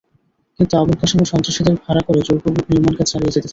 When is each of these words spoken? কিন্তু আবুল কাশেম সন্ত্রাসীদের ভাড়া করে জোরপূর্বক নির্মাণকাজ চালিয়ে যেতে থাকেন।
কিন্তু 0.59 0.73
আবুল 0.77 0.95
কাশেম 1.01 1.19
সন্ত্রাসীদের 1.31 1.75
ভাড়া 1.83 2.01
করে 2.07 2.19
জোরপূর্বক 2.27 2.65
নির্মাণকাজ 2.71 3.07
চালিয়ে 3.11 3.33
যেতে 3.35 3.39
থাকেন। 3.39 3.49